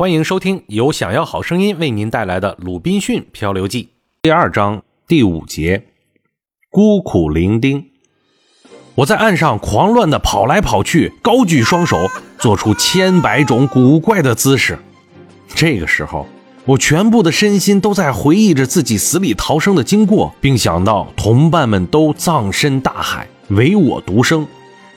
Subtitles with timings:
[0.00, 3.82] 欢迎收听由想要好声音为您带来的《鲁滨逊漂流记》
[4.22, 5.88] 第二章第五节
[6.72, 7.84] “孤苦伶仃”。
[8.96, 12.08] 我在岸上狂乱地跑来跑去，高举双手，
[12.38, 14.78] 做出千百种古怪的姿势。
[15.54, 16.26] 这个时候，
[16.64, 24.48] 我全部的身心都在回忆着自己死里逃生的经过，并想到同伴们都葬身大海，唯我独生，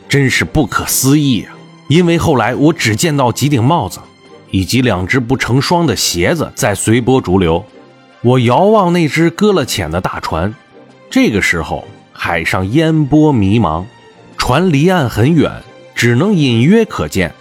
[0.08, 1.54] 真是不可思议啊！
[1.90, 4.00] 因为后来我只见到几顶帽子。
[4.54, 7.66] 以及两只不成双的鞋子在随波逐流，
[8.22, 10.54] 我遥望那只搁了浅的大船。
[11.10, 13.86] 这个时候，海上烟波迷茫，
[14.38, 15.52] 船离岸很远，
[15.96, 17.34] 只能隐约可见。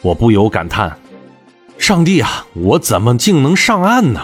[0.00, 0.96] 我不由感叹
[1.76, 4.20] ：“上帝啊，我怎么竟能上岸呢？”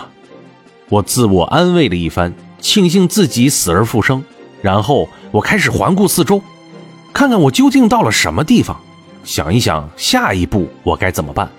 [0.88, 4.22] 我自我安慰了一番，庆幸自己死而复生。
[4.62, 6.40] 然后我开始环顾四周，
[7.12, 8.80] 看看我究竟到了什么地方，
[9.24, 11.50] 想一想下一步我该怎么办。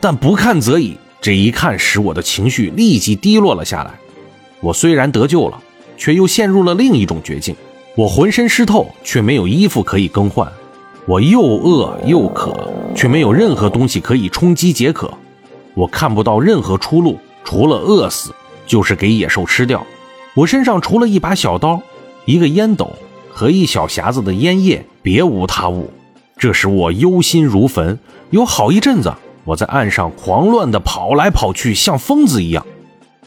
[0.00, 3.92] 但不看则已，这一看使我的情绪立即低落了下来。
[4.60, 5.60] 我虽然得救了，
[5.96, 7.54] 却又陷入了另一种绝境。
[7.96, 10.46] 我浑身湿透，却没有衣服可以更换；
[11.06, 15.12] 我又饿又渴，却没有任何东西可以充饥解渴。
[15.74, 18.32] 我看不到任何出路，除了饿死，
[18.66, 19.84] 就是给野兽吃掉。
[20.34, 21.82] 我身上除了一把小刀、
[22.24, 22.92] 一个烟斗
[23.32, 25.90] 和一小匣子的烟叶，别无他物。
[26.36, 27.98] 这使我忧心如焚，
[28.30, 29.12] 有好一阵子。
[29.48, 32.66] 我在岸上狂乱地跑来跑去，像疯子一样。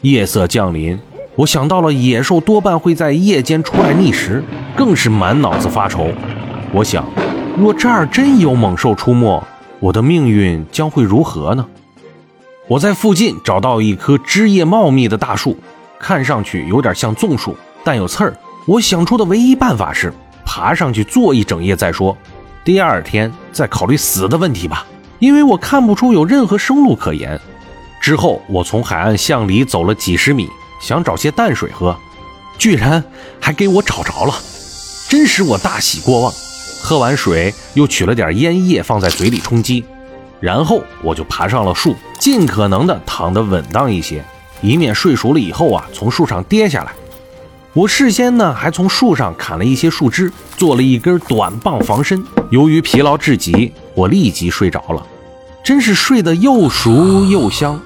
[0.02, 0.96] 夜色降临，
[1.34, 4.40] 我想到了野兽多半会在夜间出来觅食，
[4.76, 6.12] 更是满脑子发愁。
[6.72, 7.04] 我想，
[7.58, 9.42] 若这儿真有猛兽出没，
[9.80, 11.66] 我的命运将会如何呢？
[12.68, 15.58] 我在附近找到一棵枝叶茂密的大树，
[15.98, 18.32] 看上去有点像棕树，但有刺儿。
[18.68, 20.12] 我想出的唯一办法是
[20.44, 22.16] 爬上去坐一整夜再说，
[22.62, 24.86] 第二天再考虑死的问题吧。
[25.22, 27.40] 因为我看不出有任何生路可言。
[28.00, 30.48] 之后，我从海岸向里走了几十米，
[30.80, 31.96] 想找些淡水喝，
[32.58, 33.02] 居然
[33.38, 34.34] 还给我找着了，
[35.08, 36.32] 真使我大喜过望。
[36.82, 39.84] 喝完水，又取了点烟叶放在嘴里充饥，
[40.40, 44.24] 然后我就爬上了树，尽可能的躺得稳当一些，
[44.60, 46.90] 以免睡熟了以后啊从树上跌下来。
[47.74, 52.24] 我事先呢还从树上砍了一些树枝，做了一根短棒防身。
[52.50, 55.06] 由于疲劳至极，我立即睡着了。
[55.62, 57.80] 真是睡得又熟又香。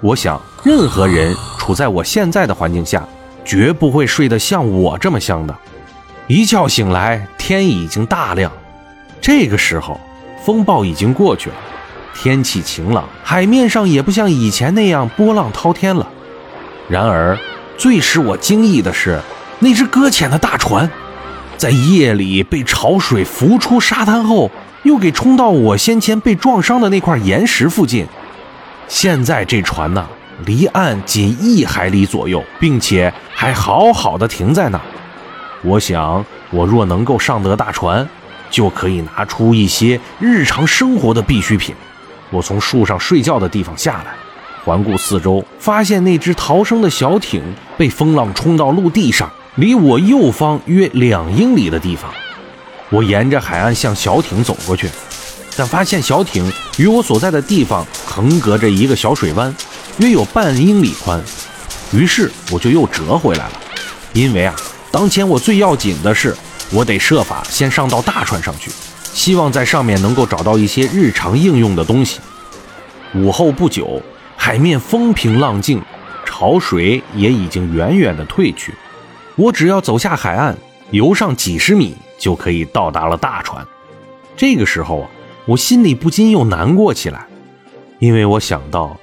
[0.00, 3.02] 我想，任何人处在我现在的环境下，
[3.44, 5.56] 绝不会睡得像我这么香的。
[6.26, 8.52] 一觉醒来，天已经大亮。
[9.22, 9.98] 这个时候，
[10.44, 11.56] 风暴已经过去了，
[12.14, 16.06] 天气晴朗，海面上也不像以前那样波浪滔天了。
[16.90, 17.38] 然而，
[17.78, 19.18] 最使我惊异的是，
[19.60, 20.90] 那只搁浅的大船，
[21.56, 24.50] 在夜里被潮水浮出沙滩后。
[24.84, 28.06] 又给冲到我先前被撞伤的那块岩石附近。
[28.86, 30.06] 现在这船呢，
[30.46, 34.84] 离岸仅一海里左右，并且还好好的停在那儿。
[35.62, 38.06] 我想，我若能够上得大船，
[38.50, 41.74] 就可以拿出一些日常生活的必需品。
[42.30, 44.14] 我从树上睡觉的地方下来，
[44.64, 47.42] 环顾四周，发现那只逃生的小艇
[47.78, 52.12] 被风浪冲到陆地上，离我右方约两英里的地方。
[52.94, 54.88] 我沿着海岸向小艇走过去，
[55.56, 59.52] 但发现小艇与我所在的地方横隔着一个小水湾，
[59.98, 61.20] 约有半英里宽。
[61.92, 63.60] 于是我就又折回来了，
[64.12, 64.54] 因为啊，
[64.92, 66.36] 当前我最要紧的是，
[66.70, 68.70] 我得设法先上到大船上去，
[69.12, 72.20] 希望在上面能够找到一些日常应用的东西。
[73.16, 74.00] 午后不久，
[74.36, 75.82] 海面风平浪静，
[76.24, 78.72] 潮水也已经远远的退去，
[79.34, 80.56] 我只要走下海岸，
[80.92, 81.96] 游上几十米。
[82.18, 83.66] 就可以到达了大船。
[84.36, 85.10] 这个时候啊，
[85.46, 87.26] 我心里不禁又难过起来，
[87.98, 88.96] 因为我想到，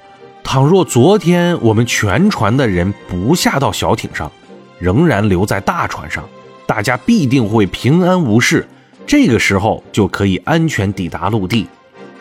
[0.44, 4.30] 倘若昨天我们全船的人不下到小艇上，
[4.78, 6.24] 仍然留在大船上，
[6.66, 8.68] 大家必定会平安无事。
[9.06, 11.66] 这个时候就可以安全抵达陆地，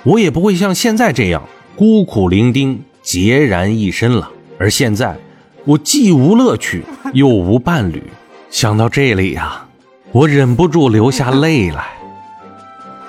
[0.03, 1.43] 我也不会像现在这样
[1.75, 4.31] 孤苦伶仃、孑然一身了。
[4.57, 5.17] 而现在，
[5.65, 6.83] 我既无乐趣，
[7.13, 8.03] 又无伴侣。
[8.49, 9.67] 想到这里呀。
[10.13, 11.87] 我忍不住流下泪来，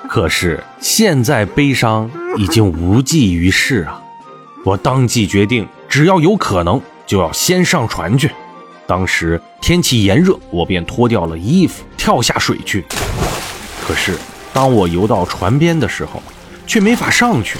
[0.09, 4.01] 可是现在悲伤已经无济于事啊！
[4.65, 8.31] 我当即决定，只要有可能，就要先上船去。
[8.87, 12.85] 当时天气炎热，我便脱掉了衣服，跳下水去。
[13.85, 14.17] 可是
[14.53, 16.23] 当我游到船边的时候，
[16.69, 17.59] 却没法上去，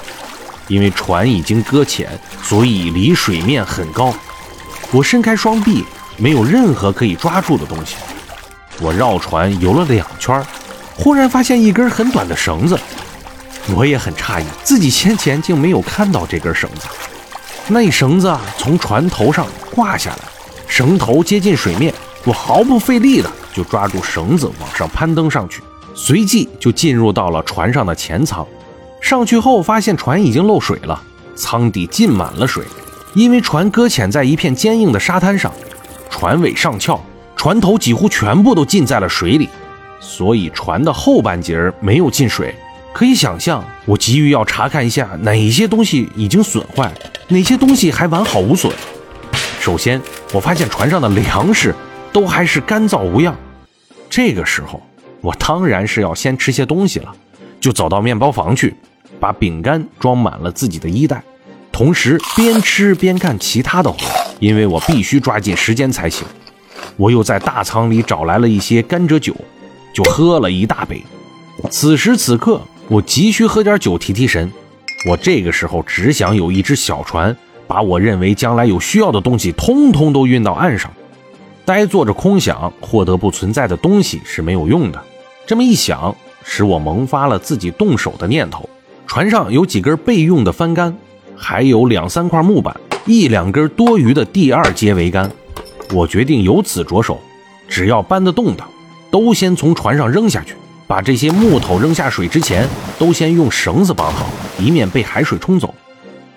[0.69, 2.09] 因为船已经搁浅，
[2.41, 4.15] 所以离水面很高。
[4.93, 5.85] 我伸开双臂，
[6.17, 7.97] 没有任何可以抓住的东西。
[8.81, 10.45] 我绕船游了两圈，
[10.97, 12.79] 忽然发现一根很短的绳子，
[13.75, 16.87] 我也很诧异，自己先前竟没有看到这根绳子。
[17.69, 20.19] 那绳子从船头上挂下来，
[20.67, 25.63] 绳头接近水面，我毫不费力的就抓住绳子往上攀登上去，
[25.95, 28.47] 随即就进入到了船上的前舱。
[29.01, 31.01] 上去后发现船已经漏水了，
[31.37, 32.65] 舱底浸满了水，
[33.15, 35.53] 因为船搁浅在一片坚硬的沙滩上，
[36.11, 37.01] 船尾上翘，
[37.37, 39.49] 船头几乎全部都浸在了水里，
[40.01, 42.55] 所以船的后半截没有进水。
[42.93, 46.93] 可以想象，我急于要查看一下哪些东西已经损坏，
[47.29, 48.71] 哪些东西还完好无损。
[49.61, 50.01] 首先，
[50.33, 51.75] 我发现船上的粮食
[52.13, 53.35] 都还是干燥无恙。
[54.11, 54.83] 这个时候，
[55.21, 57.11] 我当然是要先吃些东西了，
[57.59, 58.75] 就走到面包房去，
[59.19, 61.23] 把饼干装满了自己的衣袋，
[61.73, 63.99] 同时边吃边干其他的活，
[64.39, 66.27] 因为我必须抓紧时间才行。
[66.97, 69.35] 我又在大仓里找来了一些甘蔗酒，
[69.95, 71.03] 就喝了一大杯。
[71.71, 72.61] 此时此刻。
[72.89, 74.53] 我急需喝点酒提提神。
[75.09, 77.35] 我这个时候只想有一只小船，
[77.67, 80.93] 把我认为将来有需要的东西通通都运到岸上。
[81.65, 85.01] 呆坐着空想获得不存在的东西是没有用的。
[85.47, 88.69] 这么一想，使我萌发了自己动手的念头。
[89.07, 90.95] 船上有几根备用的帆杆，
[91.35, 95.31] 还有两三块木板，一两根多余的第二阶桅杆。
[95.93, 97.21] 我决定由此着手，
[97.69, 98.65] 只要搬得动的，
[99.11, 100.55] 都先从船上扔下去。
[100.87, 102.69] 把这些木头扔下水之前，
[102.99, 104.27] 都先用绳子绑好，
[104.59, 105.75] 以免被海水冲走。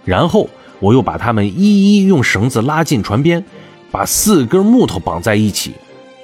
[0.06, 0.50] 然后
[0.80, 3.44] 我又把它们一一用绳子拉进船边，
[3.92, 5.74] 把四根木头绑在一起，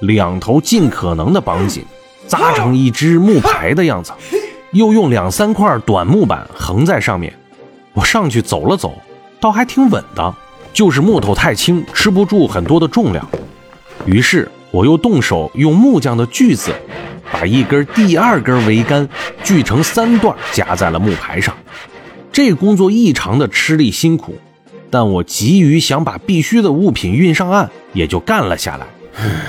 [0.00, 1.84] 两头尽可能的绑紧，
[2.26, 4.12] 扎成一只木牌的样子。
[4.72, 7.34] 又用两三块短木板横在上面。
[7.92, 8.94] 我上去走了走，
[9.38, 10.34] 倒还挺稳的，
[10.72, 13.26] 就是木头太轻，吃不住很多的重量。
[14.06, 16.72] 于是我又动手用木匠的锯子。
[17.32, 19.08] 把一根第二根桅杆
[19.42, 21.56] 锯成三段，夹在了木牌上。
[22.30, 24.36] 这工作异常的吃力辛苦，
[24.90, 28.86] 但我急于想把必须的物品运上岸，也就干了下来。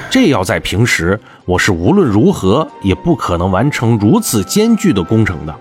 [0.10, 5.54] 这要在平时，我是无论如何也不可能完成如此艰巨的工程的。